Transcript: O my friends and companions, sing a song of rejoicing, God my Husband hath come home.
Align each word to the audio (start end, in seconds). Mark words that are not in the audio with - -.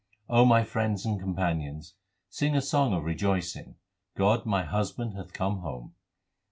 O 0.27 0.45
my 0.45 0.63
friends 0.63 1.05
and 1.05 1.19
companions, 1.19 1.93
sing 2.27 2.55
a 2.55 2.61
song 2.63 2.91
of 2.91 3.03
rejoicing, 3.03 3.75
God 4.17 4.47
my 4.47 4.63
Husband 4.63 5.15
hath 5.15 5.31
come 5.31 5.59
home. 5.59 5.93